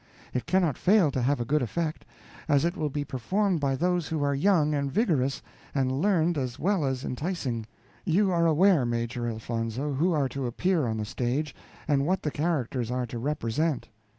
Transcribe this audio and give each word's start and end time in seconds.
It 0.33 0.47
cannot 0.47 0.79
fail 0.79 1.11
to 1.11 1.21
have 1.21 1.39
a 1.39 1.45
good 1.45 1.61
effect, 1.61 2.05
as 2.49 2.65
it 2.65 2.75
will 2.75 2.89
be 2.89 3.05
performed 3.05 3.59
by 3.59 3.75
those 3.75 4.07
who 4.07 4.23
are 4.23 4.33
young 4.33 4.73
and 4.73 4.91
vigorous, 4.91 5.43
and 5.75 5.91
learned 5.91 6.39
as 6.39 6.57
well 6.57 6.85
as 6.85 7.05
enticing. 7.05 7.67
You 8.03 8.31
are 8.31 8.47
aware, 8.47 8.83
Major 8.83 9.27
Elfonzo, 9.27 9.93
who 9.93 10.11
are 10.11 10.27
to 10.29 10.47
appear 10.47 10.87
on 10.87 10.97
the 10.97 11.05
stage, 11.05 11.53
and 11.87 12.07
what 12.07 12.23
the 12.23 12.31
characters 12.31 12.89
are 12.89 13.05
to 13.05 13.19
represent." 13.19 13.89